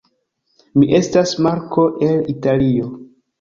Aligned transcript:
Mi 0.77 0.87
estas 1.01 1.33
Marko 1.49 1.85
el 2.09 2.27
Italio 2.35 2.89